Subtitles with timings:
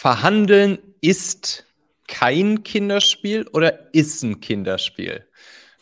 [0.00, 1.66] Verhandeln ist
[2.08, 5.28] kein Kinderspiel oder ist ein Kinderspiel?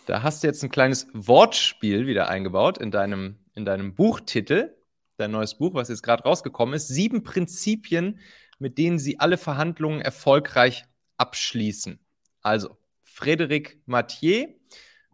[0.07, 4.77] Da hast du jetzt ein kleines Wortspiel wieder eingebaut in deinem, in deinem Buchtitel,
[5.19, 6.89] dein neues Buch, was jetzt gerade rausgekommen ist.
[6.89, 8.19] Sieben Prinzipien,
[8.59, 10.85] mit denen Sie alle Verhandlungen erfolgreich
[11.17, 12.01] abschließen.
[12.43, 12.77] Also,
[13.07, 14.49] Frédéric Mathieu,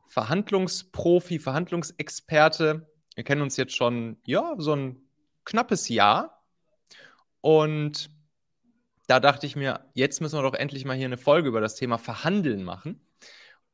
[0.08, 2.88] Verhandlungsprofi, Verhandlungsexperte.
[3.14, 4.96] Wir kennen uns jetzt schon, ja, so ein
[5.44, 6.42] knappes Jahr.
[7.42, 8.13] Und
[9.06, 11.74] da dachte ich mir, jetzt müssen wir doch endlich mal hier eine Folge über das
[11.74, 13.00] Thema Verhandeln machen.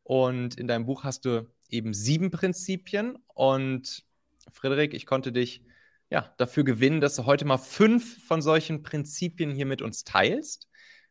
[0.02, 3.16] Und in deinem Buch hast du eben sieben Prinzipien.
[3.34, 4.04] Und
[4.52, 5.62] Frederik, ich konnte dich
[6.10, 10.68] ja, dafür gewinnen, dass du heute mal fünf von solchen Prinzipien hier mit uns teilst.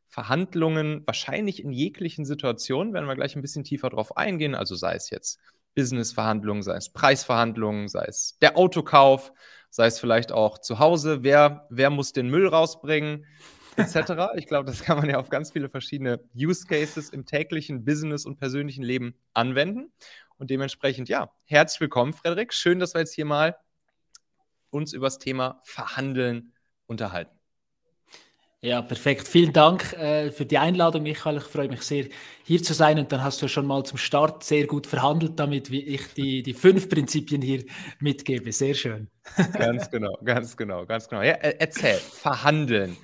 [0.10, 4.56] Verhandlungen wahrscheinlich in jeglichen Situationen, werden wir gleich ein bisschen tiefer drauf eingehen.
[4.56, 5.40] Also sei es jetzt
[5.76, 9.32] Businessverhandlungen, sei es Preisverhandlungen, sei es der Autokauf,
[9.70, 13.26] sei es vielleicht auch zu Hause, wer, wer muss den Müll rausbringen,
[13.76, 14.30] etc.
[14.36, 18.26] Ich glaube, das kann man ja auf ganz viele verschiedene Use Cases im täglichen Business
[18.26, 19.92] und persönlichen Leben anwenden.
[20.38, 22.54] Und dementsprechend, ja, herzlich willkommen, Frederik.
[22.54, 23.58] Schön, dass wir jetzt hier mal
[24.70, 26.54] uns über das Thema Verhandeln
[26.88, 27.40] unterhalten.
[28.62, 29.26] Ja, perfekt.
[29.26, 31.38] Vielen Dank äh, für die Einladung, Michael.
[31.38, 32.08] Ich freue mich sehr,
[32.44, 33.00] hier zu sein.
[33.00, 36.44] Und dann hast du schon mal zum Start sehr gut verhandelt, damit wie ich die,
[36.44, 37.64] die fünf Prinzipien hier
[38.00, 38.52] mitgebe.
[38.52, 39.10] Sehr schön.
[39.54, 41.22] Ganz genau, ganz genau, ganz genau.
[41.22, 42.98] Ja, erzähl, verhandeln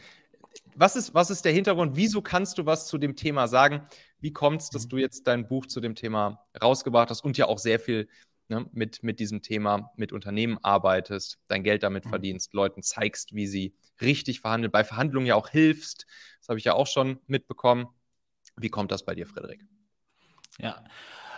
[0.76, 1.96] was ist, was ist der Hintergrund?
[1.96, 3.86] Wieso kannst du was zu dem Thema sagen?
[4.20, 4.90] Wie kommt es, dass mhm.
[4.90, 8.08] du jetzt dein Buch zu dem Thema rausgebracht hast und ja auch sehr viel
[8.48, 12.10] ne, mit, mit diesem Thema, mit Unternehmen arbeitest, dein Geld damit mhm.
[12.10, 16.06] verdienst, Leuten zeigst, wie sie richtig verhandeln, bei Verhandlungen ja auch hilfst.
[16.40, 17.88] Das habe ich ja auch schon mitbekommen.
[18.58, 19.66] Wie kommt das bei dir, Frederik?
[20.58, 20.84] Ja,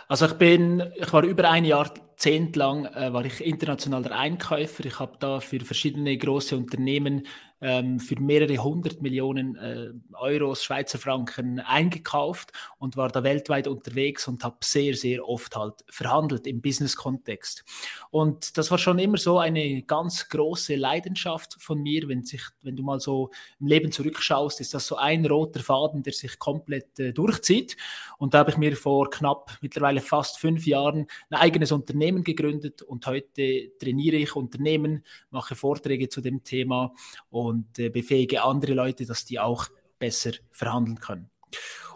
[0.06, 4.86] also ich bin, ich war über ein Jahrzehnt lang äh, war ich internationaler Einkäufer.
[4.86, 7.26] Ich habe da für verschiedene große Unternehmen
[7.60, 14.28] ähm, für mehrere hundert Millionen äh, Euros, Schweizer Franken eingekauft und war da weltweit unterwegs
[14.28, 17.64] und habe sehr, sehr oft halt verhandelt im Business-Kontext.
[18.10, 22.08] Und das war schon immer so eine ganz große Leidenschaft von mir.
[22.08, 23.30] Wenn, sich, wenn du mal so
[23.60, 27.76] im Leben zurückschaust, ist das so ein roter Faden, der sich komplett äh, durchzieht.
[28.18, 32.82] Und da habe ich mir vor knapp mittlerweile fast fünf Jahren ein eigenes Unternehmen gegründet
[32.82, 36.92] und heute trainiere ich Unternehmen, mache Vorträge zu dem Thema
[37.30, 39.66] und und äh, befähige andere Leute, dass die auch
[39.98, 41.30] besser verhandeln können.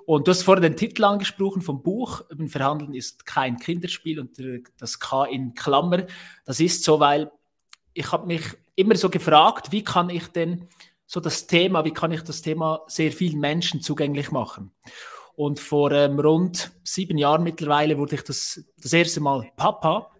[0.04, 2.22] Und du hast vorhin den Titel angesprochen vom Buch.
[2.48, 6.06] Verhandeln ist kein Kinderspiel und äh, das K in Klammer.
[6.44, 7.30] Das ist so, weil
[7.94, 8.42] ich habe mich
[8.74, 10.68] immer so gefragt, wie kann ich denn
[11.06, 14.72] so das Thema, wie kann ich das Thema sehr vielen Menschen zugänglich machen?
[15.34, 20.10] Und vor ähm, rund sieben Jahren mittlerweile wurde ich das, das erste Mal Papa.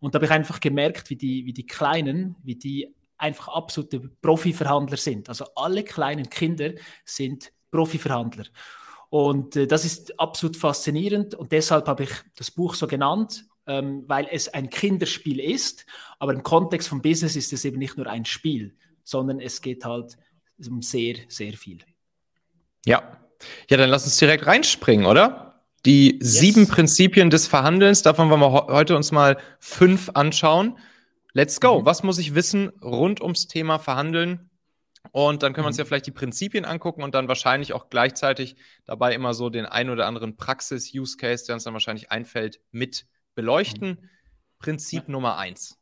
[0.00, 4.00] Und da habe ich einfach gemerkt, wie die, wie die Kleinen, wie die einfach absolute
[4.22, 5.28] Profiverhandler sind.
[5.28, 6.72] Also alle kleinen Kinder
[7.04, 8.44] sind Profiverhandler.
[9.10, 14.04] Und äh, das ist absolut faszinierend und deshalb habe ich das Buch so genannt, ähm,
[14.06, 15.84] weil es ein Kinderspiel ist,
[16.18, 19.84] aber im Kontext von Business ist es eben nicht nur ein Spiel, sondern es geht
[19.84, 20.16] halt
[20.68, 21.78] um sehr, sehr viel.
[22.86, 23.20] Ja,
[23.68, 25.62] ja, dann lass uns direkt reinspringen, oder?
[25.86, 26.34] Die yes.
[26.34, 30.76] sieben Prinzipien des Verhandelns, davon wollen wir heute uns mal fünf anschauen.
[31.32, 31.80] Let's go.
[31.80, 31.84] Mhm.
[31.86, 34.50] Was muss ich wissen rund ums Thema Verhandeln?
[35.12, 35.82] Und dann können wir uns mhm.
[35.82, 39.90] ja vielleicht die Prinzipien angucken und dann wahrscheinlich auch gleichzeitig dabei immer so den ein
[39.90, 43.88] oder anderen Praxis-Use-Case, der uns dann wahrscheinlich einfällt, mit beleuchten.
[43.88, 44.08] Mhm.
[44.58, 45.12] Prinzip ja.
[45.12, 45.78] Nummer eins.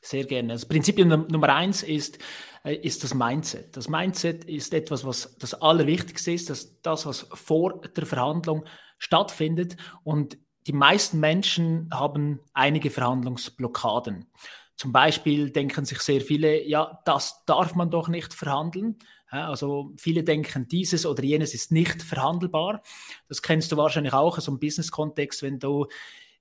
[0.00, 0.52] Sehr gerne.
[0.52, 2.18] Also Prinzip Nummer eins ist,
[2.64, 3.76] äh, ist das Mindset.
[3.76, 8.64] Das Mindset ist etwas, was das Allerwichtigste ist, dass das, was vor der Verhandlung
[8.98, 9.76] stattfindet.
[10.04, 14.26] Und die meisten Menschen haben einige Verhandlungsblockaden.
[14.78, 18.96] Zum Beispiel denken sich sehr viele, ja, das darf man doch nicht verhandeln.
[19.28, 22.80] Also viele denken, dieses oder jenes ist nicht verhandelbar.
[23.28, 25.88] Das kennst du wahrscheinlich auch aus einem Business-Kontext, wenn du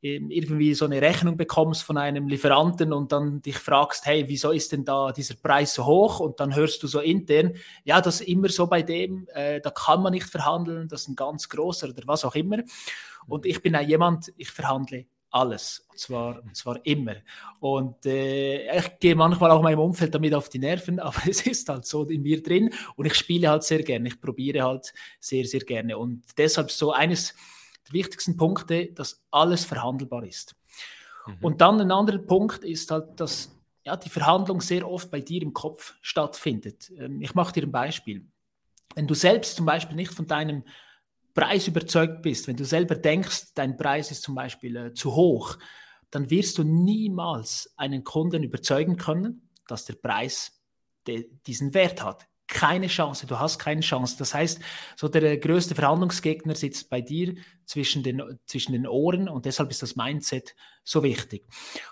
[0.04, 4.52] ähm, irgendwie so eine Rechnung bekommst von einem Lieferanten und dann dich fragst, hey, wieso
[4.52, 6.20] ist denn da dieser Preis so hoch?
[6.20, 7.56] Und dann hörst du so intern,
[7.86, 11.08] ja, das ist immer so bei dem, äh, da kann man nicht verhandeln, das ist
[11.08, 12.60] ein ganz großer oder was auch immer.
[13.26, 15.08] Und ich bin auch jemand, ich verhandle
[15.38, 15.86] alles.
[15.90, 17.16] Und zwar, und zwar immer.
[17.60, 21.70] Und äh, ich gehe manchmal auch meinem Umfeld damit auf die Nerven, aber es ist
[21.70, 24.08] halt so in mir drin und ich spiele halt sehr gerne.
[24.08, 25.98] Ich probiere halt sehr, sehr gerne.
[25.98, 27.34] Und deshalb so eines
[27.88, 30.56] der wichtigsten Punkte, dass alles verhandelbar ist.
[31.26, 31.38] Mhm.
[31.42, 33.56] Und dann ein anderer Punkt ist halt, dass
[33.86, 36.92] ja, die Verhandlung sehr oft bei dir im Kopf stattfindet.
[36.98, 38.26] Ähm, ich mache dir ein Beispiel.
[38.96, 40.64] Wenn du selbst zum Beispiel nicht von deinem
[41.38, 45.58] Preis überzeugt bist, wenn du selber denkst, dein Preis ist zum Beispiel äh, zu hoch,
[46.10, 50.60] dann wirst du niemals einen Kunden überzeugen können, dass der Preis
[51.06, 52.28] de diesen Wert hat.
[52.48, 54.16] keine Chance, du hast keine Chance.
[54.18, 54.62] Das heißt,
[54.96, 57.36] so der größte Verhandlungsgegner sitzt bei dir
[57.66, 61.46] zwischen den, zwischen den Ohren und deshalb ist das Mindset so wichtig.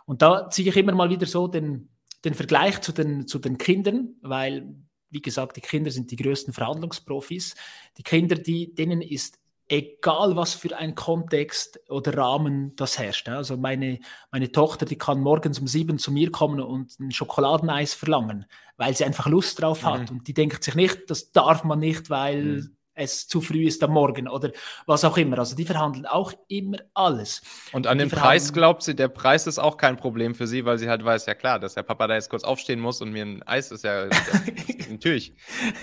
[0.06, 1.90] Und da ziehe ich immer mal wieder so den,
[2.24, 4.74] den Vergleich zu den, zu den Kindern, weil,
[5.16, 7.56] wie gesagt, die Kinder sind die größten Verhandlungsprofis.
[7.98, 9.40] Die Kinder, die, denen ist
[9.70, 13.30] egal was für ein Kontext oder Rahmen das herrscht.
[13.30, 17.94] Also meine, meine Tochter, die kann morgens um sieben zu mir kommen und ein Schokoladeneis
[17.94, 18.46] verlangen,
[18.76, 20.12] weil sie einfach Lust drauf hat.
[20.12, 20.18] Mhm.
[20.18, 23.84] Und die denkt sich nicht, das darf man nicht, weil mhm es zu früh ist
[23.84, 24.52] am Morgen oder
[24.86, 25.38] was auch immer.
[25.40, 27.42] Also die verhandeln auch immer alles.
[27.74, 30.78] Und an den Preis glaubt sie, der Preis ist auch kein Problem für sie, weil
[30.78, 33.26] sie halt weiß, ja klar, dass der Papa da jetzt kurz aufstehen muss und mir
[33.26, 34.08] ein Eis ist ja
[34.90, 35.34] natürlich.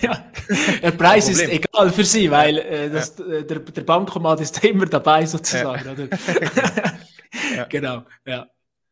[0.01, 0.25] Ja,
[0.81, 3.25] der Preis ist egal für sie, weil äh, das, ja.
[3.25, 6.09] Äh, der, der Bankomat ist immer dabei sozusagen.
[6.09, 7.55] Ja.
[7.55, 7.63] ja.
[7.65, 8.47] Genau, ja.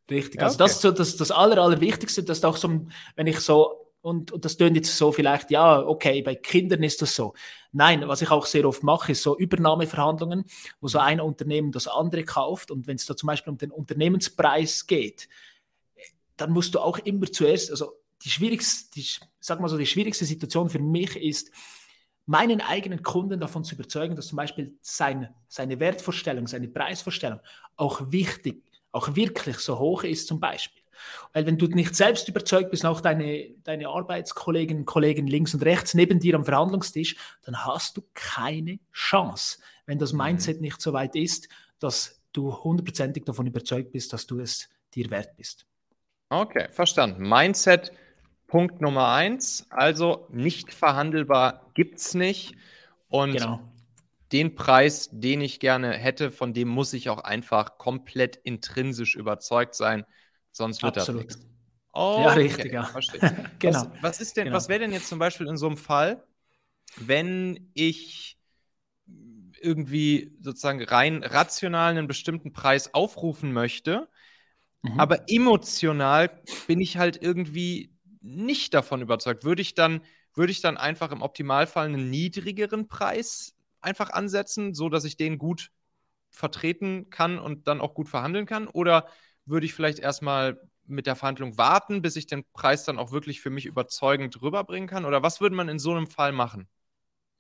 [0.09, 0.41] Richtig.
[0.41, 0.63] Also okay.
[0.63, 2.85] das ist so das, das Aller, Allerwichtigste, das ist auch so,
[3.15, 7.01] wenn ich so und, und das tönt jetzt so vielleicht, ja, okay, bei Kindern ist
[7.01, 7.33] das so.
[7.71, 10.45] Nein, was ich auch sehr oft mache, ist so Übernahmeverhandlungen,
[10.80, 13.71] wo so ein Unternehmen das andere kauft und wenn es da zum Beispiel um den
[13.71, 15.30] Unternehmenspreis geht,
[16.38, 17.94] dann musst du auch immer zuerst, also
[18.24, 19.06] die schwierigste, die,
[19.39, 21.51] sag mal so, die schwierigste Situation für mich ist,
[22.25, 27.39] meinen eigenen Kunden davon zu überzeugen, dass zum Beispiel sein, seine Wertvorstellung, seine Preisvorstellung
[27.75, 30.81] auch wichtig, auch wirklich so hoch ist zum Beispiel.
[31.33, 35.63] Weil wenn du nicht selbst überzeugt bist, auch deine, deine Arbeitskolleginnen und Kollegen links und
[35.63, 40.19] rechts neben dir am Verhandlungstisch, dann hast du keine Chance, wenn das mhm.
[40.19, 41.50] Mindset nicht so weit ist,
[41.80, 45.65] dass du hundertprozentig davon überzeugt bist, dass du es dir wert bist.
[46.30, 47.27] Okay, verstanden.
[47.27, 47.92] Mindset
[48.51, 49.65] Punkt Nummer eins.
[49.69, 52.53] Also nicht verhandelbar gibt es nicht.
[53.07, 53.62] Und genau.
[54.33, 59.75] den Preis, den ich gerne hätte, von dem muss ich auch einfach komplett intrinsisch überzeugt
[59.75, 60.06] sein.
[60.51, 61.30] Sonst wird Absolut.
[61.30, 61.51] das nichts.
[61.94, 62.89] Oh, ja, richtig, ja.
[63.59, 63.80] genau.
[63.80, 64.57] Was, was ist denn, genau.
[64.57, 66.24] was wäre denn jetzt zum Beispiel in so einem Fall,
[66.98, 68.38] wenn ich
[69.62, 74.07] irgendwie sozusagen rein rational einen bestimmten Preis aufrufen möchte,
[74.81, 75.00] mhm.
[75.00, 79.44] aber emotional bin ich halt irgendwie nicht davon überzeugt.
[79.44, 80.01] Würde ich dann,
[80.33, 85.38] würde ich dann einfach im Optimalfall einen niedrigeren Preis einfach ansetzen, so dass ich den
[85.38, 85.71] gut
[86.30, 88.68] vertreten kann und dann auch gut verhandeln kann?
[88.68, 89.07] Oder
[89.51, 93.42] würde ich vielleicht erstmal mit der Verhandlung warten, bis ich den Preis dann auch wirklich
[93.42, 95.06] für mich überzeugend rüberbringen kann?
[95.06, 96.68] Oder was würde man in so einem Fall machen?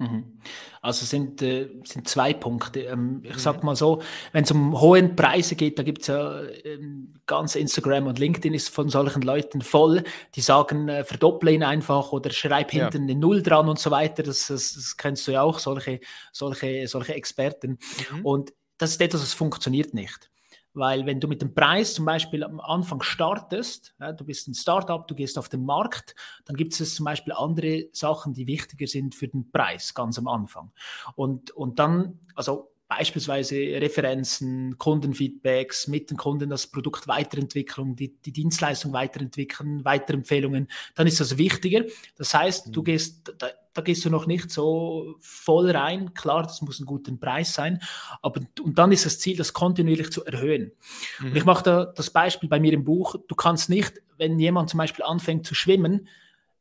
[0.01, 0.39] Mhm.
[0.81, 2.81] Also sind, äh, sind zwei Punkte.
[2.81, 3.39] Ähm, ich mhm.
[3.39, 7.55] sag mal so, wenn es um hohe Preise geht, da gibt es ja ähm, ganz
[7.55, 10.03] Instagram und LinkedIn ist von solchen Leuten voll,
[10.33, 13.11] die sagen, äh, verdopple ihn einfach oder schreib hinten ja.
[13.11, 14.23] eine Null dran und so weiter.
[14.23, 15.99] Das, das, das, kennst du ja auch, solche,
[16.31, 17.77] solche, solche Experten.
[18.11, 18.25] Mhm.
[18.25, 20.30] Und das ist etwas, das funktioniert nicht.
[20.73, 24.53] Weil wenn du mit dem Preis zum Beispiel am Anfang startest, ja, du bist ein
[24.53, 26.15] Startup, du gehst auf den Markt,
[26.45, 30.27] dann gibt es zum Beispiel andere Sachen, die wichtiger sind für den Preis ganz am
[30.27, 30.71] Anfang.
[31.15, 38.33] Und, und dann, also beispielsweise Referenzen, Kundenfeedbacks, mit den Kunden das Produkt weiterentwickeln, die, die
[38.33, 41.85] Dienstleistung weiterentwickeln, Weiterempfehlungen, dann ist das wichtiger.
[42.17, 42.71] Das heißt, mhm.
[42.73, 46.13] du gehst, da, da, gehst du noch nicht so voll rein.
[46.13, 47.81] Klar, das muss ein guter Preis sein,
[48.21, 50.71] aber und dann ist das Ziel, das kontinuierlich zu erhöhen.
[51.19, 51.27] Mhm.
[51.27, 53.15] Und ich mache da das Beispiel bei mir im Buch.
[53.27, 56.07] Du kannst nicht, wenn jemand zum Beispiel anfängt zu schwimmen,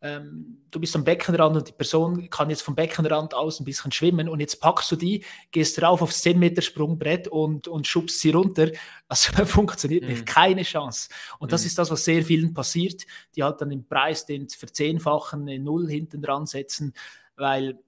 [0.02, 3.92] ähm, du bist am Beckenrand und die Person kann jetzt vom Beckenrand aus ein bisschen
[3.92, 8.20] schwimmen und jetzt packst du die, gehst rauf aufs 10 Meter Sprungbrett und, und schubst
[8.20, 8.70] sie runter.
[9.08, 10.24] Also funktioniert nicht, mhm.
[10.24, 11.10] keine Chance.
[11.38, 11.66] Und das mhm.
[11.66, 13.04] ist das, was sehr vielen passiert,
[13.36, 16.94] die halt dann den Preis den verzehnfachen, eine Null hinten dran setzen,
[17.36, 17.78] weil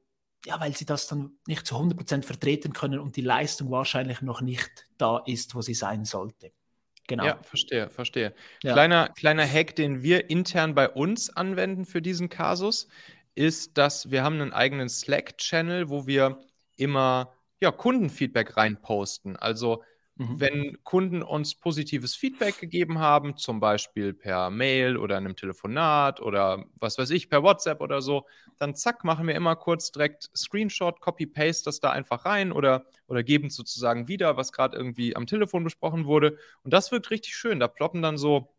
[0.45, 4.40] ja, weil sie das dann nicht zu 100% vertreten können und die Leistung wahrscheinlich noch
[4.40, 6.50] nicht da ist, wo sie sein sollte.
[7.12, 7.26] Genau.
[7.26, 8.33] Ja, verstehe, verstehe.
[8.62, 8.73] Ja.
[8.73, 12.88] Kleiner, kleiner Hack, den wir intern bei uns anwenden für diesen Kasus,
[13.35, 16.40] ist, dass wir haben einen eigenen Slack-Channel, wo wir
[16.75, 19.37] immer ja, Kundenfeedback reinposten.
[19.37, 19.85] Also
[20.16, 20.40] Mhm.
[20.40, 26.21] Wenn Kunden uns positives Feedback gegeben haben, zum Beispiel per Mail oder in einem Telefonat
[26.21, 28.26] oder was weiß ich, per WhatsApp oder so,
[28.59, 33.23] dann zack, machen wir immer kurz direkt Screenshot, Copy-Paste das da einfach rein oder, oder
[33.23, 36.37] geben es sozusagen wieder, was gerade irgendwie am Telefon besprochen wurde.
[36.62, 37.59] Und das wirkt richtig schön.
[37.59, 38.54] Da ploppen dann so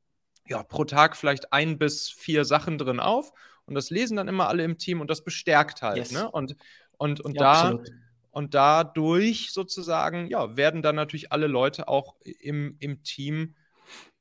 [0.47, 3.31] ja, pro Tag vielleicht ein bis vier Sachen drin auf
[3.65, 5.97] und das lesen dann immer alle im Team und das bestärkt halt.
[5.97, 6.11] Yes.
[6.11, 6.29] Ne?
[6.29, 6.55] Und,
[6.97, 7.51] und, und ja, da.
[7.51, 7.91] Absolut
[8.33, 13.55] und dadurch sozusagen, ja, werden dann natürlich alle Leute auch im, im Team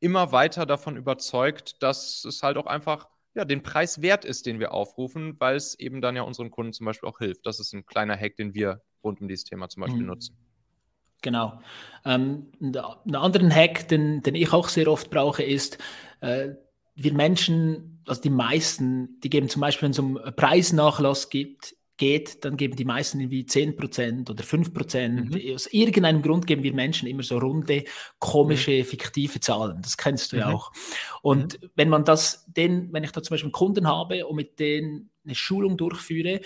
[0.00, 4.61] immer weiter davon überzeugt, dass es halt auch einfach ja, den Preis wert ist, den
[4.61, 7.47] wir aufrufen, weil es eben dann ja unseren Kunden zum Beispiel auch hilft.
[7.47, 10.09] Das ist ein kleiner Hack, den wir rund um dieses Thema zum Beispiel mhm.
[10.09, 10.37] nutzen.
[11.23, 11.61] Genau.
[12.04, 15.78] Ähm, einen anderen Hack, den, den ich auch sehr oft brauche, ist,
[16.21, 16.50] äh,
[16.95, 22.45] wir Menschen also die meisten, die geben zum Beispiel, wenn es um Preisnachlass gibt, geht,
[22.45, 25.09] dann geben die meisten irgendwie 10% oder 5%.
[25.09, 25.55] Mhm.
[25.55, 27.85] Aus irgendeinem Grund geben wir Menschen immer so runde,
[28.19, 28.85] komische, mhm.
[28.85, 29.81] fiktive Zahlen.
[29.83, 30.41] Das kennst du mhm.
[30.41, 30.73] ja auch.
[31.23, 31.71] Und mhm.
[31.77, 35.11] wenn man das, den, wenn ich da zum Beispiel einen Kunden habe und mit denen
[35.25, 36.41] eine Schulung durchführe,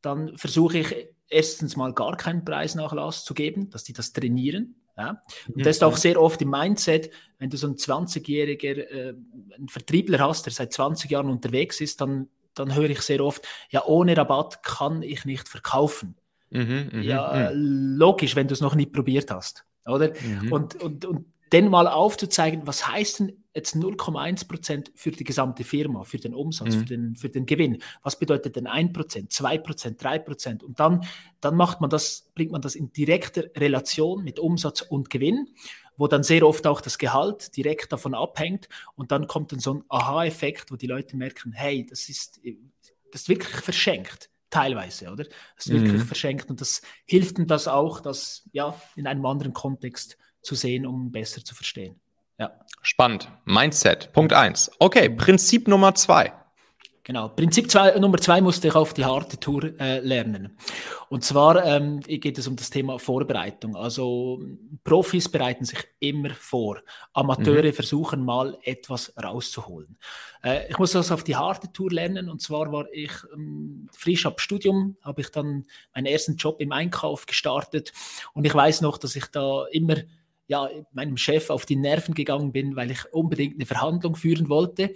[0.00, 0.96] dann versuche ich
[1.28, 4.74] erstens mal gar keinen Preisnachlass zu geben, dass die das trainieren.
[4.96, 5.22] Ja?
[5.46, 5.62] Und mhm.
[5.62, 9.14] das ist auch sehr oft im Mindset, wenn du so einen 20-jähriger äh,
[9.54, 13.46] einen Vertriebler hast, der seit 20 Jahren unterwegs ist, dann dann höre ich sehr oft,
[13.70, 16.16] ja, ohne Rabatt kann ich nicht verkaufen.
[16.50, 17.50] Mhm, mh, ja, mh.
[17.54, 20.12] logisch, wenn du es noch nie probiert hast, oder?
[20.20, 20.52] Mhm.
[20.52, 26.04] Und, und, und dann mal aufzuzeigen, was heißt denn jetzt 0,1% für die gesamte Firma,
[26.04, 26.78] für den Umsatz, mhm.
[26.78, 27.82] für, den, für den Gewinn?
[28.02, 30.64] Was bedeutet denn 1%, 2%, 3%?
[30.64, 31.04] Und dann,
[31.42, 35.48] dann macht man das, bringt man das in direkter Relation mit Umsatz und Gewinn
[35.96, 39.74] wo dann sehr oft auch das Gehalt direkt davon abhängt und dann kommt dann so
[39.74, 42.40] ein Aha-Effekt, wo die Leute merken, hey, das ist,
[43.12, 45.24] das ist wirklich verschenkt, teilweise, oder?
[45.56, 45.84] Das ist mhm.
[45.84, 50.54] wirklich verschenkt und das hilft ihm das auch, das ja in einem anderen Kontext zu
[50.54, 52.00] sehen, um besser zu verstehen.
[52.38, 52.52] Ja.
[52.80, 53.30] Spannend.
[53.44, 54.12] Mindset.
[54.12, 54.72] Punkt 1.
[54.78, 56.32] Okay, Prinzip Nummer 2.
[57.04, 57.30] Genau.
[57.30, 60.56] Prinzip zwei, Nummer zwei musste ich auf die harte Tour äh, lernen.
[61.08, 63.74] Und zwar ähm, geht es um das Thema Vorbereitung.
[63.74, 64.40] Also
[64.84, 66.80] Profis bereiten sich immer vor.
[67.12, 67.72] Amateure mhm.
[67.72, 69.96] versuchen mal etwas rauszuholen.
[70.44, 72.28] Äh, ich muss das auf die harte Tour lernen.
[72.28, 76.70] Und zwar war ich ähm, frisch ab Studium, habe ich dann meinen ersten Job im
[76.70, 77.92] Einkauf gestartet.
[78.32, 79.96] Und ich weiß noch, dass ich da immer
[80.52, 84.92] ja, meinem Chef auf die Nerven gegangen bin, weil ich unbedingt eine Verhandlung führen wollte.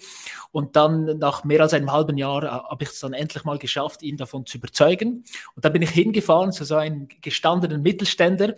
[0.52, 3.56] Und dann nach mehr als einem halben Jahr äh, habe ich es dann endlich mal
[3.56, 5.24] geschafft, ihn davon zu überzeugen.
[5.54, 8.54] Und dann bin ich hingefahren zu so einem gestandenen Mittelständler,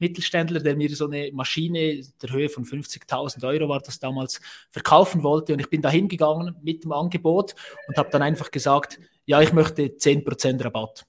[0.00, 4.40] Mittelständler, der mir so eine Maschine der Höhe von 50.000 Euro war das damals
[4.70, 5.52] verkaufen wollte.
[5.52, 7.54] Und ich bin da hingegangen mit dem Angebot
[7.86, 11.06] und habe dann einfach gesagt, ja, ich möchte 10% Rabatt.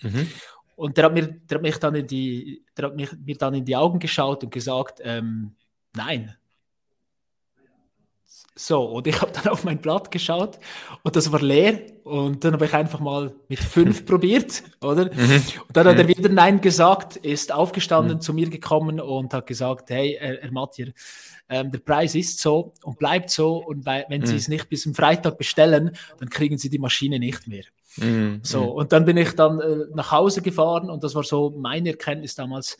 [0.00, 0.26] Mhm.
[0.80, 3.52] Und der hat mir, der hat mich dann in die, der hat mich, mir dann
[3.52, 5.54] in die Augen geschaut und gesagt, ähm,
[5.94, 6.34] nein.
[8.56, 10.58] So, und ich habe dann auf mein Blatt geschaut
[11.02, 15.06] und das war leer und dann habe ich einfach mal mit fünf probiert, oder?
[15.06, 15.42] Mhm.
[15.66, 16.08] Und dann hat er mhm.
[16.08, 18.20] wieder Nein gesagt, ist aufgestanden, mhm.
[18.20, 20.92] zu mir gekommen und hat gesagt, hey, Herr, Mattier,
[21.48, 24.38] ähm, der Preis ist so und bleibt so und wenn Sie mhm.
[24.38, 27.64] es nicht bis zum Freitag bestellen, dann kriegen Sie die Maschine nicht mehr.
[28.42, 31.90] So, und dann bin ich dann äh, nach Hause gefahren und das war so meine
[31.90, 32.78] Erkenntnis damals,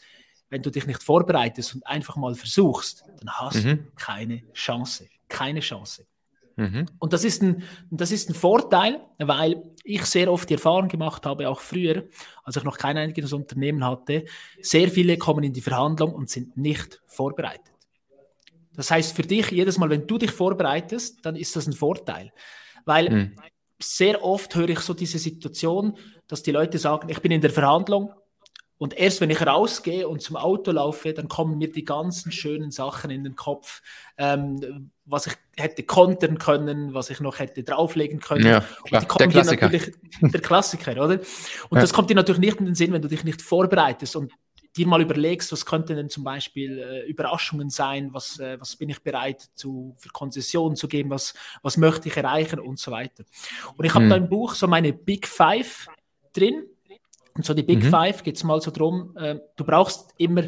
[0.50, 3.69] wenn du dich nicht vorbereitest und einfach mal versuchst, dann hast mhm.
[3.69, 5.07] du keine Chance.
[5.31, 6.07] Keine Chance.
[6.57, 6.85] Mhm.
[6.99, 11.25] Und das ist, ein, das ist ein Vorteil, weil ich sehr oft die Erfahrung gemacht
[11.25, 12.05] habe, auch früher,
[12.45, 14.27] als ich noch kein eigenes Unternehmen hatte,
[14.61, 17.73] sehr viele kommen in die Verhandlung und sind nicht vorbereitet.
[18.75, 22.31] Das heißt für dich, jedes Mal, wenn du dich vorbereitest, dann ist das ein Vorteil.
[22.85, 23.37] Weil mhm
[23.83, 25.97] sehr oft höre ich so diese Situation,
[26.27, 28.13] dass die Leute sagen, ich bin in der Verhandlung
[28.79, 32.71] und erst wenn ich rausgehe und zum Auto laufe, dann kommen mir die ganzen schönen
[32.71, 33.83] Sachen in den Kopf,
[34.17, 38.47] ähm, was ich hätte kontern können, was ich noch hätte drauflegen können.
[38.47, 39.05] Ja, klar.
[39.19, 39.69] der Klassiker.
[39.69, 41.21] der Klassiker, oder?
[41.69, 41.81] Und ja.
[41.81, 44.17] das kommt dir natürlich nicht in den Sinn, wenn du dich nicht vorbereitest.
[44.17, 44.33] Und
[44.76, 48.88] dir mal überlegst, was könnten denn zum Beispiel äh, Überraschungen sein, was, äh, was bin
[48.88, 53.25] ich bereit zu, für Konzessionen zu geben, was, was möchte ich erreichen und so weiter.
[53.76, 54.11] Und ich habe mhm.
[54.11, 55.88] da im Buch so meine Big Five
[56.33, 56.67] drin.
[57.35, 57.90] Und so die Big mhm.
[57.90, 60.45] Five geht es mal so drum, äh, du brauchst immer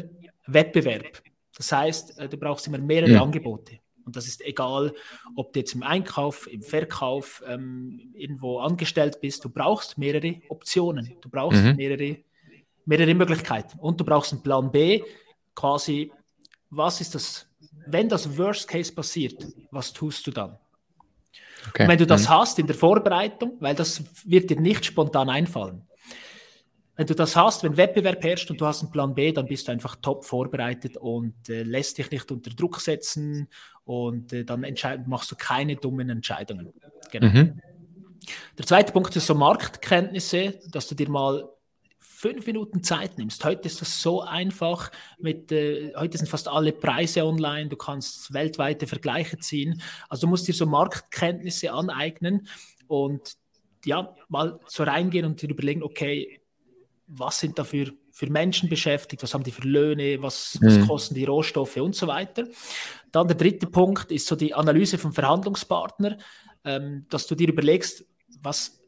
[0.47, 1.21] Wettbewerb.
[1.55, 3.21] Das heißt, äh, du brauchst immer mehrere ja.
[3.21, 3.79] Angebote.
[4.05, 4.93] Und das ist egal,
[5.35, 9.43] ob du jetzt im Einkauf, im Verkauf ähm, irgendwo angestellt bist.
[9.43, 11.15] Du brauchst mehrere Optionen.
[11.21, 11.75] Du brauchst mhm.
[11.75, 12.17] mehrere
[12.85, 13.79] mehrere Möglichkeiten.
[13.79, 15.03] Und du brauchst einen Plan B,
[15.55, 16.11] quasi,
[16.69, 17.47] was ist das,
[17.87, 20.57] wenn das Worst Case passiert, was tust du dann?
[21.69, 21.87] Okay.
[21.87, 22.29] Wenn du das mhm.
[22.29, 25.87] hast in der Vorbereitung, weil das wird dir nicht spontan einfallen.
[26.95, 29.67] Wenn du das hast, wenn Wettbewerb herrscht und du hast einen Plan B, dann bist
[29.67, 33.47] du einfach top vorbereitet und äh, lässt dich nicht unter Druck setzen
[33.83, 34.65] und äh, dann
[35.07, 36.71] machst du keine dummen Entscheidungen.
[37.11, 37.27] Genau.
[37.27, 37.61] Mhm.
[38.57, 41.49] Der zweite Punkt ist so Marktkenntnisse, dass du dir mal
[41.97, 43.43] fünf Minuten Zeit nimmst.
[43.43, 44.91] Heute ist das so einfach.
[45.19, 47.67] Mit, äh, heute sind fast alle Preise online.
[47.67, 49.81] Du kannst weltweite Vergleiche ziehen.
[50.07, 52.47] Also du musst dir so Marktkenntnisse aneignen
[52.87, 53.33] und
[53.83, 56.42] ja, mal so reingehen und dir überlegen, okay,
[57.15, 60.87] was sind da für, für Menschen beschäftigt, was haben die für Löhne, was, was mhm.
[60.87, 62.47] kosten die Rohstoffe und so weiter.
[63.11, 66.17] Dann der dritte Punkt ist so die Analyse vom Verhandlungspartner,
[66.65, 68.05] ähm, dass du dir überlegst,
[68.41, 68.81] was,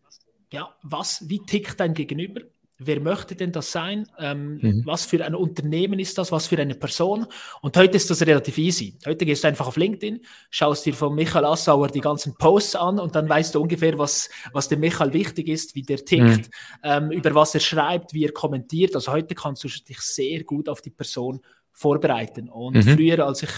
[0.51, 2.41] ja, was, wie tickt dein Gegenüber,
[2.77, 4.08] Wer möchte denn das sein?
[4.20, 4.82] Ähm, mhm.
[4.86, 6.32] Was für ein Unternehmen ist das?
[6.32, 7.25] Was für eine Person?
[7.62, 8.98] Und heute ist das relativ easy.
[9.05, 13.00] Heute gehst du einfach auf LinkedIn, schaust dir von Michael Assauer die ganzen Posts an
[13.00, 16.44] und dann weißt du ungefähr, was, was dem Michael wichtig ist, wie der tickt, mhm.
[16.84, 18.94] ähm, über was er schreibt, wie er kommentiert.
[18.96, 21.41] Also heute kannst du dich sehr gut auf die Person
[21.72, 22.50] vorbereiten.
[22.50, 22.96] Und mhm.
[22.96, 23.51] früher, als ich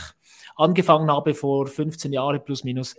[0.55, 2.95] angefangen habe, vor 15 Jahren plus minus,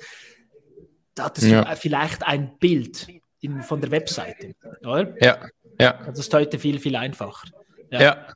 [1.15, 1.65] da hattest ja.
[1.65, 3.07] du vielleicht ein Bild
[3.41, 5.15] in, von der Webseite, oder?
[5.21, 5.49] Ja.
[5.81, 5.93] Ja.
[6.07, 7.49] Das ist heute viel, viel einfacher.
[7.91, 8.01] Ja.
[8.01, 8.27] ja.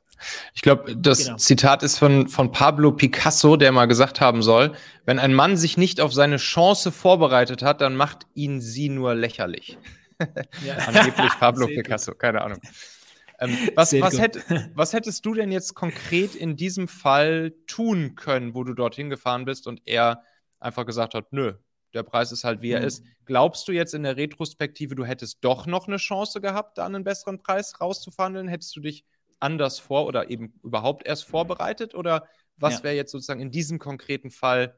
[0.53, 1.37] Ich glaube, das genau.
[1.37, 4.73] Zitat ist von, von Pablo Picasso, der mal gesagt haben soll,
[5.05, 9.15] wenn ein Mann sich nicht auf seine Chance vorbereitet hat, dann macht ihn sie nur
[9.15, 9.77] lächerlich.
[10.65, 10.75] Ja.
[10.87, 12.19] Angeblich Pablo Picasso, gut.
[12.19, 12.59] keine Ahnung.
[13.39, 14.39] Ähm, was, was, hätt,
[14.75, 19.45] was, hättest du denn jetzt konkret in diesem Fall tun können, wo du dorthin gefahren
[19.45, 20.23] bist und er
[20.59, 21.53] einfach gesagt hat, nö,
[21.93, 22.87] der Preis ist halt, wie er mhm.
[22.87, 23.03] ist.
[23.25, 27.03] Glaubst du jetzt in der Retrospektive, du hättest doch noch eine Chance gehabt, da einen
[27.03, 28.47] besseren Preis rauszuverhandeln?
[28.47, 29.05] Hättest du dich
[29.39, 31.95] anders vor oder eben überhaupt erst vorbereitet?
[31.95, 32.83] Oder was ja.
[32.83, 34.77] wäre jetzt sozusagen in diesem konkreten Fall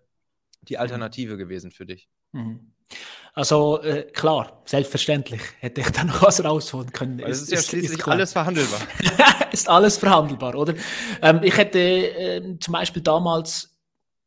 [0.61, 0.81] die mhm.
[0.81, 1.39] Alternative mhm.
[1.39, 2.09] gewesen für dich?
[2.31, 2.71] Mhm.
[3.33, 7.19] Also äh, klar, selbstverständlich hätte ich da noch was rausholen können.
[7.19, 8.79] es ist, ja schließlich ist alles verhandelbar.
[9.51, 10.75] ist alles verhandelbar, oder?
[11.21, 13.74] Ähm, ich hätte äh, zum Beispiel damals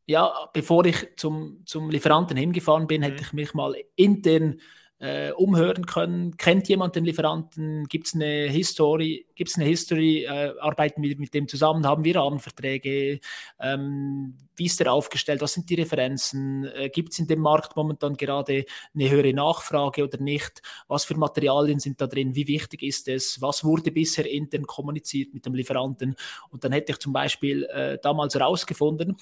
[0.08, 3.04] ja, bevor ich zum, zum Lieferanten hingefahren bin, mhm.
[3.04, 4.58] hätte ich mich mal intern
[5.00, 6.36] äh, umhören können.
[6.38, 7.84] Kennt jemand den Lieferanten?
[7.88, 9.26] Gibt es eine History?
[9.38, 10.24] Gibt es eine History?
[10.24, 11.86] Äh, arbeiten wir mit dem zusammen?
[11.86, 13.20] Haben wir Rahmenverträge?
[13.60, 15.40] Ähm, wie ist der aufgestellt?
[15.40, 16.64] Was sind die Referenzen?
[16.64, 20.60] Äh, Gibt es in dem Markt momentan gerade eine höhere Nachfrage oder nicht?
[20.88, 22.34] Was für Materialien sind da drin?
[22.34, 23.40] Wie wichtig ist es?
[23.40, 26.16] Was wurde bisher intern kommuniziert mit dem Lieferanten?
[26.50, 29.16] Und dann hätte ich zum Beispiel äh, damals herausgefunden,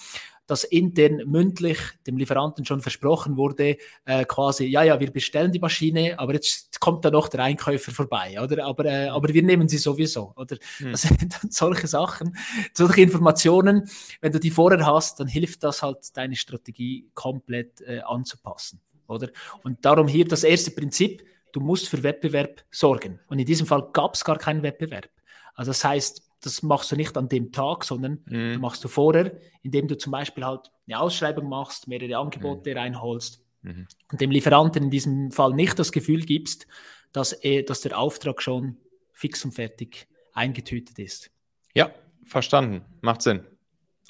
[0.46, 5.58] dass intern mündlich dem Lieferanten schon versprochen wurde, äh, quasi, ja, ja, wir bestellen die
[5.58, 8.64] Maschine, aber jetzt kommt da noch der Einkäufer vorbei, oder?
[8.64, 10.56] Aber, äh, aber wir nehmen sie sowieso, oder?
[10.78, 10.92] Hm.
[10.92, 12.36] Dann solche Sachen,
[12.72, 13.88] solche Informationen,
[14.20, 19.28] wenn du die vorher hast, dann hilft das halt, deine Strategie komplett äh, anzupassen, oder?
[19.62, 23.20] Und darum hier das erste Prinzip, du musst für Wettbewerb sorgen.
[23.28, 25.08] Und in diesem Fall gab es gar keinen Wettbewerb.
[25.54, 28.54] Also das heißt, das machst du nicht an dem Tag, sondern mhm.
[28.54, 32.78] du machst du vorher, indem du zum Beispiel halt eine Ausschreibung machst, mehrere Angebote mhm.
[32.78, 33.86] reinholst mhm.
[34.12, 36.66] und dem Lieferanten in diesem Fall nicht das Gefühl gibst,
[37.12, 38.76] dass, er, dass der Auftrag schon
[39.16, 41.30] fix und fertig eingetütet ist.
[41.74, 41.90] Ja,
[42.24, 42.84] verstanden.
[43.00, 43.44] Macht Sinn.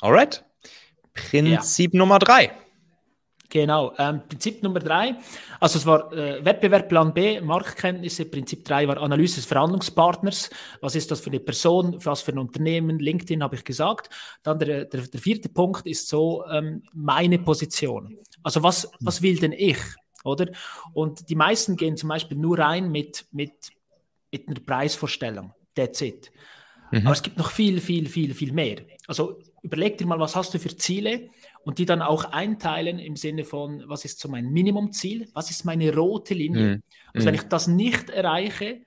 [0.00, 0.44] Alright.
[1.14, 1.98] Prinzip ja.
[1.98, 2.52] Nummer drei.
[3.48, 3.94] Genau.
[3.96, 5.14] Ähm, Prinzip Nummer drei,
[5.60, 8.24] also es war äh, Wettbewerb Plan B, Marktkenntnisse.
[8.24, 10.50] Prinzip drei war Analyse des Verhandlungspartners.
[10.80, 12.98] Was ist das für eine Person, was für ein Unternehmen?
[12.98, 14.10] LinkedIn habe ich gesagt.
[14.42, 18.18] Dann der, der, der vierte Punkt ist so ähm, meine Position.
[18.42, 19.78] Also was, was will denn ich?
[20.24, 20.48] Oder?
[20.92, 23.52] Und die meisten gehen zum Beispiel nur rein mit, mit,
[24.32, 25.52] mit einer Preisvorstellung.
[25.74, 26.30] That's it.
[26.92, 27.06] Mhm.
[27.06, 28.78] Aber es gibt noch viel, viel, viel, viel mehr.
[29.06, 31.30] Also überleg dir mal, was hast du für Ziele?
[31.66, 35.64] und die dann auch einteilen im Sinne von, was ist so mein Minimumziel, was ist
[35.64, 36.76] meine rote Linie.
[36.76, 36.82] Mm.
[37.12, 37.40] Also wenn mhm.
[37.40, 38.82] ich das nicht erreiche,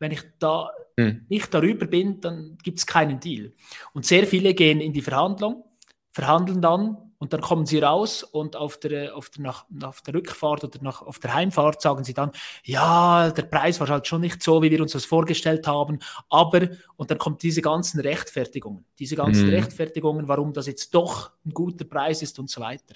[0.00, 1.26] wenn ich da mm.
[1.28, 3.52] nicht darüber bin, dann gibt es keinen Deal.
[3.92, 5.64] Und sehr viele gehen in die Verhandlung,
[6.10, 10.14] verhandeln dann und dann kommen sie raus und auf der, auf der, nach, auf der
[10.14, 12.30] Rückfahrt oder nach, auf der Heimfahrt sagen sie dann,
[12.64, 15.98] ja, der Preis war halt schon nicht so, wie wir uns das vorgestellt haben,
[16.28, 19.54] aber, und dann kommt diese ganzen Rechtfertigungen, diese ganzen mhm.
[19.54, 22.94] Rechtfertigungen, warum das jetzt doch ein guter Preis ist und so weiter.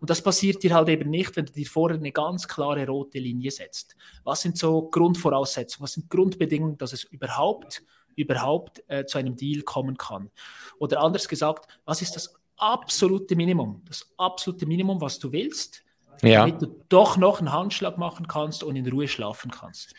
[0.00, 3.18] Und das passiert dir halt eben nicht, wenn du dir vorher eine ganz klare rote
[3.18, 3.96] Linie setzt.
[4.24, 7.82] Was sind so Grundvoraussetzungen, was sind Grundbedingungen, dass es überhaupt
[8.16, 10.30] überhaupt äh, zu einem Deal kommen kann.
[10.78, 15.82] Oder anders gesagt, was ist das absolute Minimum, das absolute Minimum, was du willst,
[16.22, 16.46] ja.
[16.46, 19.94] damit du doch noch einen Handschlag machen kannst und in Ruhe schlafen kannst.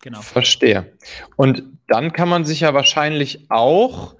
[0.00, 0.20] Genau.
[0.20, 0.96] Verstehe.
[1.36, 4.16] Und dann kann man sich ja wahrscheinlich auch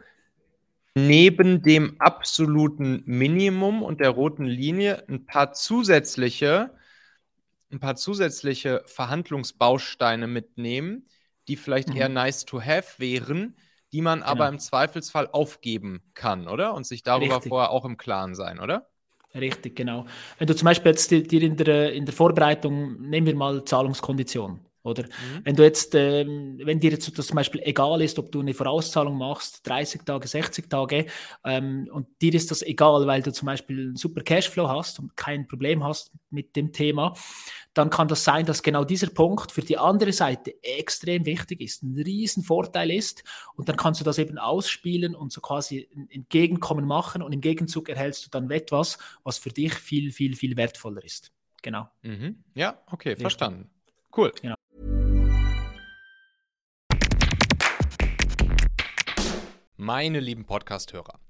[0.95, 6.75] neben dem absoluten Minimum und der roten Linie ein paar zusätzliche,
[7.73, 11.09] ein paar zusätzliche Verhandlungsbausteine mitnehmen,
[11.49, 11.97] die vielleicht mhm.
[11.97, 13.57] eher nice to have wären,
[13.93, 14.31] die man genau.
[14.31, 16.75] aber im Zweifelsfall aufgeben kann, oder?
[16.75, 17.51] Und sich darüber Richtig.
[17.51, 18.89] vorher auch im Klaren sein, oder?
[19.35, 20.07] Richtig, genau.
[20.39, 24.61] Wenn du zum Beispiel jetzt dir in der, in der Vorbereitung, nehmen wir mal Zahlungskonditionen.
[24.85, 25.45] Oder mhm.
[25.45, 29.17] wenn du jetzt, ähm, wenn dir jetzt zum Beispiel egal ist, ob du eine Vorauszahlung
[29.17, 31.07] machst, 30 Tage, 60 Tage,
[31.45, 35.17] ähm, und dir ist das egal, weil du zum Beispiel einen super Cashflow hast und
[35.17, 37.15] kein Problem hast mit dem Thema,
[37.75, 41.83] dann kann das sein, dass genau dieser Punkt für die andere Seite extrem wichtig ist,
[41.83, 46.09] ein riesen Vorteil ist, und dann kannst du das eben ausspielen und so quasi ein
[46.11, 50.57] Entgegenkommen machen und im Gegenzug erhältst du dann etwas, was für dich viel, viel, viel
[50.57, 51.33] wertvoller ist.
[51.63, 51.89] Genau.
[52.03, 52.43] Mhm.
[52.55, 53.71] Ja, okay, verstanden.
[54.15, 54.33] Cool.
[54.43, 54.55] Ja.
[59.77, 61.22] Meine lieben Podcast-Hörer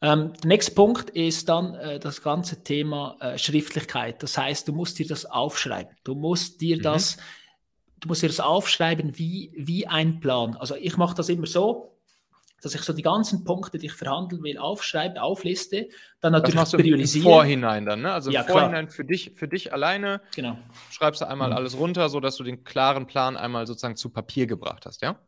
[0.00, 4.22] Ähm, der nächste Punkt ist dann äh, das ganze Thema äh, Schriftlichkeit.
[4.22, 5.96] Das heißt, du musst dir das aufschreiben.
[6.04, 6.82] Du musst dir mhm.
[6.82, 7.16] das,
[8.00, 10.56] du musst dir das aufschreiben wie, wie ein Plan.
[10.56, 11.94] Also ich mache das immer so,
[12.64, 15.88] dass ich so die ganzen Punkte, die ich verhandeln will, aufschreibe, aufliste,
[16.20, 17.24] dann natürlich das priorisiere.
[17.24, 18.12] Im Vorhinein dann, ne?
[18.12, 20.56] Also im ja, Vorhinein für dich, für dich alleine genau.
[20.90, 21.56] schreibst du einmal mhm.
[21.56, 25.18] alles runter, sodass du den klaren Plan einmal sozusagen zu Papier gebracht hast, ja?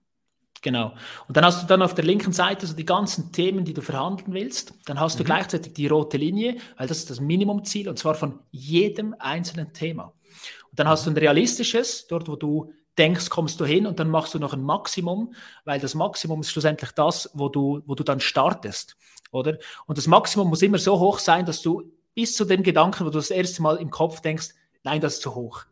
[0.66, 0.94] Genau.
[1.28, 3.82] Und dann hast du dann auf der linken Seite so die ganzen Themen, die du
[3.82, 4.74] verhandeln willst.
[4.86, 5.26] Dann hast du mhm.
[5.26, 10.12] gleichzeitig die rote Linie, weil das ist das Minimumziel und zwar von jedem einzelnen Thema.
[10.68, 14.10] Und dann hast du ein realistisches, dort wo du denkst, kommst du hin und dann
[14.10, 18.02] machst du noch ein Maximum, weil das Maximum ist schlussendlich das, wo du, wo du
[18.02, 18.96] dann startest,
[19.30, 19.58] oder?
[19.86, 23.10] Und das Maximum muss immer so hoch sein, dass du bis zu dem Gedanken, wo
[23.10, 24.48] du das erste Mal im Kopf denkst,
[24.82, 25.62] nein, das ist zu hoch.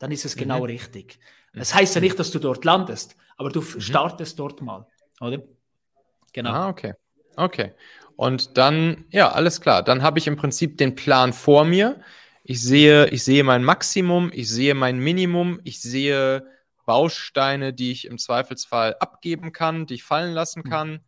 [0.00, 0.64] Dann ist es genau mhm.
[0.64, 1.20] richtig.
[1.52, 3.80] Das heißt ja nicht, dass du dort landest, aber du mhm.
[3.80, 4.86] startest dort mal,
[5.20, 5.42] oder?
[6.32, 6.50] Genau.
[6.50, 6.94] Ah, okay.
[7.36, 7.72] Okay.
[8.16, 9.82] Und dann, ja, alles klar.
[9.82, 12.00] Dann habe ich im Prinzip den Plan vor mir.
[12.44, 16.46] Ich sehe, ich sehe mein Maximum, ich sehe mein Minimum, ich sehe
[16.86, 20.70] Bausteine, die ich im Zweifelsfall abgeben kann, die ich fallen lassen mhm.
[20.70, 21.00] kann.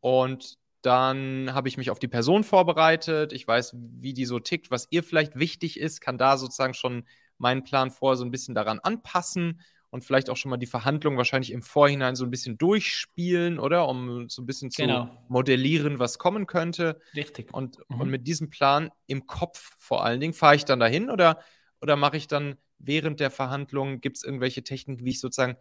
[0.00, 3.32] Und dann habe ich mich auf die Person vorbereitet.
[3.32, 7.04] Ich weiß, wie die so tickt, was ihr vielleicht wichtig ist, kann da sozusagen schon
[7.42, 11.18] meinen Plan vorher so ein bisschen daran anpassen und vielleicht auch schon mal die Verhandlungen
[11.18, 13.86] wahrscheinlich im Vorhinein so ein bisschen durchspielen, oder?
[13.88, 15.10] Um so ein bisschen zu genau.
[15.28, 16.98] modellieren, was kommen könnte.
[17.14, 17.52] Richtig.
[17.52, 18.00] Und, mhm.
[18.00, 21.40] und mit diesem Plan im Kopf vor allen Dingen, fahre ich dann dahin oder,
[21.82, 25.56] oder mache ich dann während der Verhandlungen, gibt es irgendwelche Techniken, wie ich sozusagen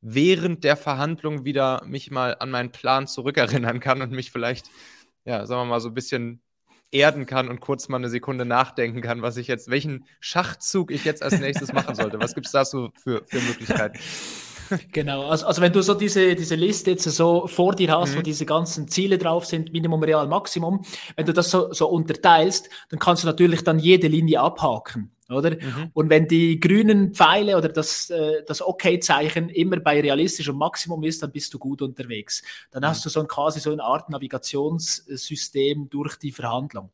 [0.00, 4.70] während der Verhandlung wieder mich mal an meinen Plan zurückerinnern kann und mich vielleicht,
[5.24, 6.40] ja, sagen wir mal, so ein bisschen
[6.92, 11.04] erden kann und kurz mal eine Sekunde nachdenken kann, was ich jetzt, welchen Schachzug ich
[11.04, 12.20] jetzt als nächstes machen sollte.
[12.20, 13.98] Was gibt es da so für, für Möglichkeiten?
[14.90, 18.18] Genau, also, also wenn du so diese, diese Liste jetzt so vor dir hast, mhm.
[18.18, 20.82] wo diese ganzen Ziele drauf sind, Minimum, Real, Maximum,
[21.14, 25.50] wenn du das so, so unterteilst, dann kannst du natürlich dann jede Linie abhaken oder?
[25.50, 25.90] Mhm.
[25.92, 31.22] Und wenn die grünen Pfeile oder das, äh, das Okay-Zeichen immer bei realistischem Maximum ist,
[31.22, 32.42] dann bist du gut unterwegs.
[32.70, 32.86] Dann mhm.
[32.86, 36.90] hast du so ein quasi so eine Art Navigationssystem durch die Verhandlung.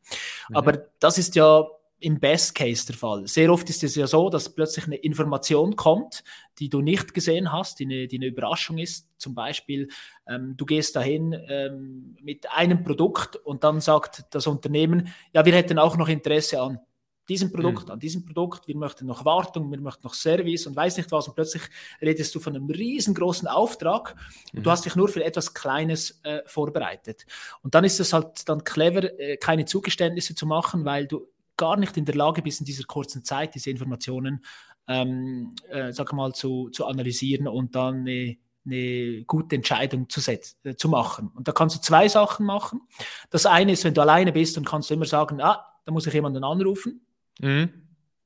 [0.49, 0.57] Mhm.
[0.57, 1.65] Aber das ist ja
[2.01, 3.27] im Best Case der Fall.
[3.27, 6.23] Sehr oft ist es ja so, dass plötzlich eine Information kommt,
[6.59, 9.09] die du nicht gesehen hast, die eine, die eine Überraschung ist.
[9.17, 9.89] Zum Beispiel,
[10.29, 15.55] ähm, du gehst dahin ähm, mit einem Produkt und dann sagt das Unternehmen, ja, wir
[15.55, 16.79] hätten auch noch Interesse an
[17.29, 17.93] diesem Produkt, mhm.
[17.93, 21.29] an diesem Produkt, wir möchten noch Wartung, wir möchten noch Service und weiß nicht was.
[21.29, 21.63] Und plötzlich
[22.01, 24.17] redest du von einem riesengroßen Auftrag
[24.53, 24.63] und mhm.
[24.63, 27.27] du hast dich nur für etwas Kleines äh, vorbereitet.
[27.63, 31.77] Und dann ist es halt dann clever, äh, keine Zugeständnisse zu machen, weil du gar
[31.77, 34.45] nicht in der Lage bist, in dieser kurzen Zeit diese Informationen,
[34.87, 40.57] ähm, äh, sag mal, zu, zu analysieren und dann eine, eine gute Entscheidung zu, setzen,
[40.65, 41.31] äh, zu machen.
[41.35, 42.81] Und da kannst du zwei Sachen machen.
[43.29, 46.07] Das eine ist, wenn du alleine bist, dann kannst du immer sagen, ah, da muss
[46.07, 47.03] ich jemanden anrufen
[47.39, 47.71] Mhm.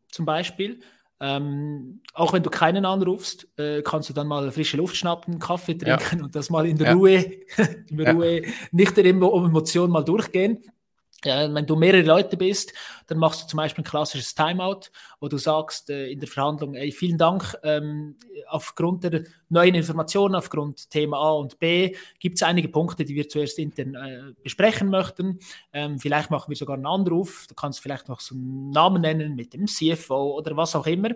[0.09, 0.81] Zum Beispiel.
[1.21, 5.79] Ähm, auch wenn du keinen anrufst, äh, kannst du dann mal frische Luft schnappen, Kaffee
[5.79, 6.25] trinken ja.
[6.25, 6.95] und das mal in der ja.
[6.95, 7.15] Ruhe,
[7.89, 10.65] in der Ruhe, nicht der Emotion mal durchgehen.
[11.25, 12.73] Wenn du mehrere Leute bist,
[13.07, 16.75] dann machst du zum Beispiel ein klassisches Timeout, wo du sagst äh, in der Verhandlung,
[16.75, 18.17] ey, vielen Dank, ähm,
[18.49, 23.29] aufgrund der neuen Informationen, aufgrund Thema A und B, gibt es einige Punkte, die wir
[23.29, 25.39] zuerst intern äh, besprechen möchten.
[25.73, 29.37] Ähm, vielleicht machen wir sogar einen Anruf, du kannst vielleicht noch so einen Namen nennen
[29.37, 31.11] mit dem CFO oder was auch immer.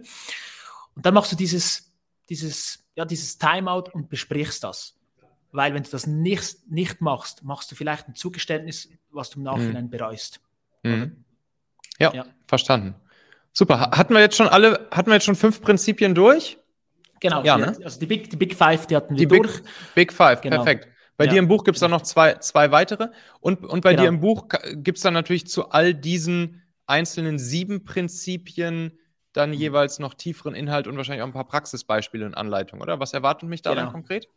[0.95, 1.92] Und dann machst du dieses,
[2.29, 4.96] dieses, ja, dieses Timeout und besprichst das.
[5.57, 9.45] Weil wenn du das nicht, nicht machst, machst du vielleicht ein Zugeständnis, was du im
[9.45, 9.90] Nachhinein mhm.
[9.90, 10.40] bereust.
[10.83, 11.25] Mhm.
[11.99, 12.95] Ja, ja, verstanden.
[13.53, 13.90] Super.
[13.92, 16.59] Hatten wir jetzt schon alle, hatten wir jetzt schon fünf Prinzipien durch?
[17.21, 17.75] Genau, ja, ne?
[17.83, 19.62] also die Big, die Big Five, die hatten wir die durch.
[19.62, 20.57] Big, Big Five, genau.
[20.57, 20.88] perfekt.
[21.16, 21.33] Bei ja.
[21.33, 23.09] dir im Buch gibt es dann noch zwei, zwei weitere.
[23.40, 24.03] Und, und bei genau.
[24.03, 28.99] dir im Buch gibt es dann natürlich zu all diesen einzelnen sieben Prinzipien
[29.33, 29.57] dann mhm.
[29.57, 33.01] jeweils noch tieferen Inhalt und wahrscheinlich auch ein paar Praxisbeispiele und Anleitungen, oder?
[33.01, 33.85] Was erwartet mich da genau.
[33.85, 34.29] dann konkret?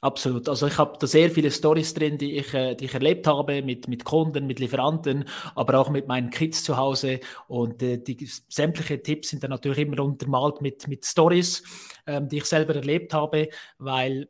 [0.00, 0.48] Absolut.
[0.48, 3.62] Also ich habe da sehr viele Stories drin, die ich, äh, die ich erlebt habe
[3.62, 7.20] mit, mit Kunden, mit Lieferanten, aber auch mit meinen Kids zu Hause.
[7.48, 11.62] Und äh, die sämtliche Tipps sind dann natürlich immer untermalt mit, mit Stories,
[12.06, 14.28] ähm, die ich selber erlebt habe, weil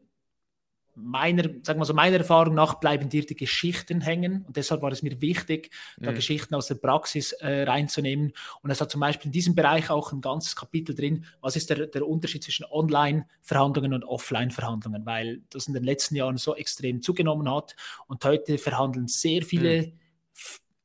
[0.96, 4.90] meiner, sagen wir so, meiner Erfahrung nach bleiben dir die Geschichten hängen und deshalb war
[4.90, 6.14] es mir wichtig, da mhm.
[6.14, 8.32] Geschichten aus der Praxis äh, reinzunehmen.
[8.62, 11.68] Und es hat zum Beispiel in diesem Bereich auch ein ganzes Kapitel drin, was ist
[11.68, 17.02] der, der Unterschied zwischen Online-Verhandlungen und Offline-Verhandlungen, weil das in den letzten Jahren so extrem
[17.02, 19.92] zugenommen hat und heute verhandeln sehr viele, mhm.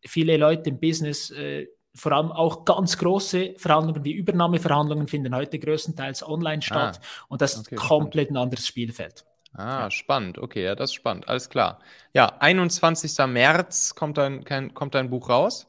[0.05, 5.59] viele Leute im Business äh, vor allem auch ganz große Verhandlungen wie Übernahmeverhandlungen finden heute
[5.59, 9.25] größtenteils online statt ah, und das okay, ist komplett ein anderes Spielfeld.
[9.53, 9.91] Ah, ja.
[9.91, 10.37] spannend.
[10.37, 11.27] Okay, ja, das ist spannend.
[11.27, 11.79] Alles klar.
[12.13, 13.27] Ja, 21.
[13.27, 15.67] März kommt dein, kein, kommt dein Buch raus.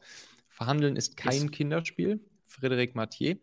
[0.49, 1.51] Verhandeln ist kein yes.
[1.51, 2.19] Kinderspiel.
[2.47, 3.35] Frédéric Mathieu.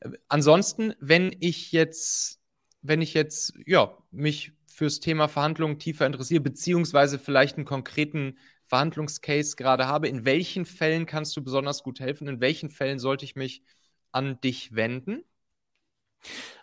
[0.00, 2.40] Äh, ansonsten, wenn ich jetzt,
[2.82, 9.56] wenn ich jetzt, ja, mich fürs Thema Verhandlungen tiefer interessiere, beziehungsweise vielleicht einen konkreten Verhandlungscase
[9.56, 12.28] gerade habe, in welchen Fällen kannst du besonders gut helfen?
[12.28, 13.64] In welchen Fällen sollte ich mich
[14.12, 15.24] an dich wenden?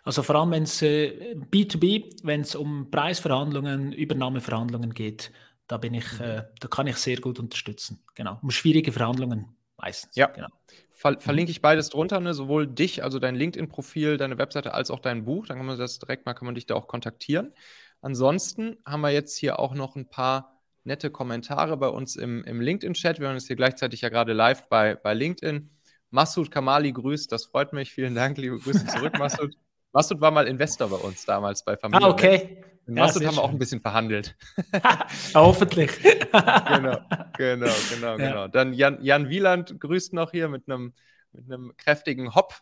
[0.04, 5.32] Also vor allem, wenn es äh, B2B, wenn es um Preisverhandlungen, Übernahmeverhandlungen geht,
[5.66, 8.04] da bin ich, äh, da kann ich sehr gut unterstützen.
[8.14, 8.38] Genau.
[8.42, 10.14] Um schwierige Verhandlungen meistens.
[10.14, 10.28] Ja.
[10.28, 10.48] Genau.
[10.90, 11.20] Ver mhm.
[11.20, 12.34] verlinke ich beides drunter, ne?
[12.34, 15.46] sowohl dich, also dein LinkedIn-Profil, deine Webseite, als auch dein Buch.
[15.46, 17.52] Dann kann man das direkt mal, kann man dich da auch kontaktieren.
[18.00, 22.60] Ansonsten haben wir jetzt hier auch noch ein paar nette Kommentare bei uns im, im
[22.60, 23.18] LinkedIn-Chat.
[23.18, 25.68] Wir haben uns hier gleichzeitig ja gerade live bei, bei LinkedIn.
[26.10, 27.92] Massoud Kamali grüßt, das freut mich.
[27.92, 29.56] Vielen Dank, liebe Grüße zurück, Massoud.
[29.92, 32.06] Massoud war mal Investor bei uns damals bei Familie.
[32.06, 32.62] Ah, okay.
[32.86, 34.36] Mit Massoud ja, haben wir auch ein bisschen verhandelt.
[35.34, 35.90] hoffentlich.
[36.02, 37.00] genau,
[37.36, 38.16] genau, genau, ja.
[38.16, 38.48] genau.
[38.48, 40.92] Dann Jan, Jan Wieland grüßt noch hier mit einem,
[41.32, 42.60] mit einem kräftigen Hopp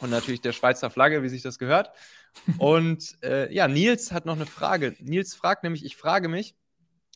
[0.00, 1.92] und natürlich der Schweizer Flagge, wie sich das gehört.
[2.58, 4.94] Und äh, ja, Nils hat noch eine Frage.
[5.00, 6.54] Nils fragt nämlich, ich frage mich,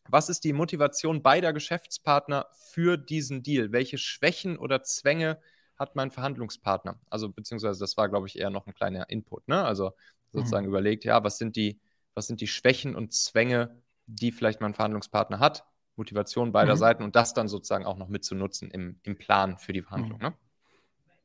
[0.09, 3.73] was ist die Motivation beider Geschäftspartner für diesen Deal?
[3.73, 5.41] Welche Schwächen oder Zwänge
[5.77, 6.99] hat mein Verhandlungspartner?
[7.09, 9.65] Also, beziehungsweise das war, glaube ich, eher noch ein kleiner Input, ne?
[9.65, 9.93] Also
[10.31, 10.73] sozusagen mhm.
[10.73, 11.81] überlegt, ja, was sind die,
[12.15, 15.65] was sind die Schwächen und Zwänge, die vielleicht mein Verhandlungspartner hat?
[15.97, 16.79] Motivation beider mhm.
[16.79, 20.19] Seiten und das dann sozusagen auch noch mitzunutzen im, im Plan für die Verhandlung.
[20.19, 20.25] Mhm.
[20.25, 20.35] Ne?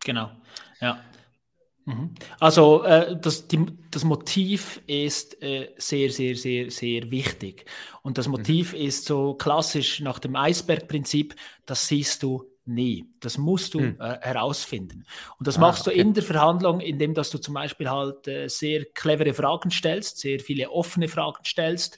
[0.04, 0.32] Genau,
[0.80, 1.00] ja.
[1.88, 2.12] Mhm.
[2.39, 7.65] Also äh, das, die, das Motiv ist äh, sehr, sehr, sehr, sehr wichtig.
[8.04, 8.28] Und das.
[8.28, 8.80] Motiv mhm.
[8.80, 11.34] ist so klassisch nach dem Eisbergprinzip,
[11.65, 13.06] das siehst du nie.
[13.21, 13.95] Das musst du mhm.
[14.00, 15.06] äh, herausfinden.
[15.39, 16.02] Und das ah, machst du okay.
[16.02, 20.41] in der Verhandlung, indem dass du zum Beispiel halt äh, sehr clevere Fragen stellst, sehr
[20.41, 21.97] viele offene Fragen stellst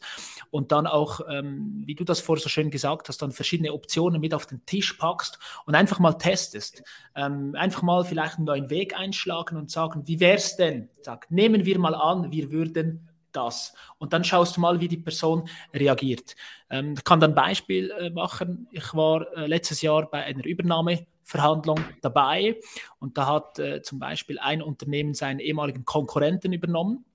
[0.52, 4.20] und dann auch, ähm, wie du das vorher so schön gesagt hast, dann verschiedene Optionen
[4.22, 6.84] mit auf den Tisch packst und einfach mal testest.
[7.16, 10.90] Ähm, einfach mal vielleicht einen neuen Weg einschlagen und sagen, wie wäre es denn?
[11.02, 13.74] Sag, nehmen wir mal an, wir würden das.
[13.98, 16.36] Und dann schaust du mal, wie die Person reagiert.
[16.70, 18.68] Ähm, ich kann dann ein Beispiel äh, machen.
[18.72, 22.60] Ich war äh, letztes Jahr bei einer Übernahmeverhandlung dabei
[23.00, 27.06] und da hat äh, zum Beispiel ein Unternehmen seinen ehemaligen Konkurrenten übernommen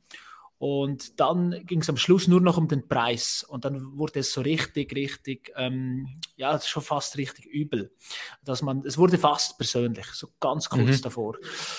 [0.66, 3.44] und dann ging es am Schluss nur noch um den Preis.
[3.46, 7.92] Und dann wurde es so richtig, richtig, ähm, ja, schon fast richtig übel.
[8.42, 11.02] Dass man, es wurde fast persönlich, so ganz kurz mhm.
[11.02, 11.36] davor.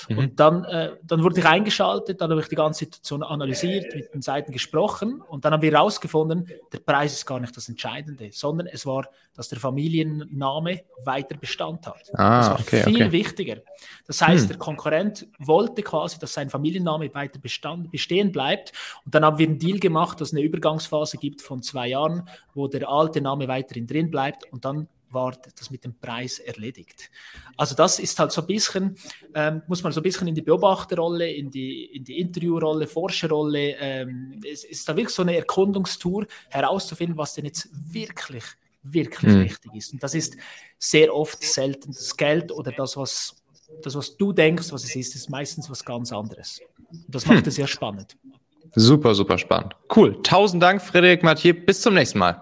[0.08, 0.18] Mhm.
[0.20, 4.14] Und dann, äh, dann wurde ich eingeschaltet, dann habe ich die ganze Situation analysiert, mit
[4.14, 8.30] den Seiten gesprochen und dann haben wir herausgefunden, der Preis ist gar nicht das Entscheidende,
[8.34, 12.12] sondern es war, dass der Familienname weiter Bestand hat.
[12.14, 13.12] Ah, das war okay, viel okay.
[13.12, 13.58] wichtiger.
[14.06, 14.50] Das heißt, hm.
[14.50, 18.74] der Konkurrent wollte quasi, dass sein Familienname weiter bestand, bestehen bleibt
[19.06, 22.28] und dann haben wir einen Deal gemacht, dass es eine Übergangsphase gibt von zwei Jahren,
[22.54, 27.10] wo der alte Name weiterhin drin bleibt und dann war das mit dem Preis erledigt.
[27.58, 28.96] Also das ist halt so ein bisschen,
[29.34, 33.76] ähm, muss man so ein bisschen in die Beobachterrolle, in die, in die Interviewrolle, Forscherrolle,
[33.80, 38.44] ähm, es ist da wirklich so eine Erkundungstour herauszufinden, was denn jetzt wirklich,
[38.84, 39.44] wirklich mhm.
[39.46, 39.94] wichtig ist.
[39.94, 40.38] Und das ist
[40.78, 43.36] sehr oft selten das Geld oder das, was,
[43.82, 46.60] das, was du denkst, was es ist, ist meistens was ganz anderes.
[46.92, 48.18] Und das macht es sehr spannend.
[48.76, 49.76] Super, super spannend.
[49.94, 50.22] Cool.
[50.22, 51.54] Tausend Dank, Frederik Mathieu.
[51.54, 52.42] Bis zum nächsten Mal.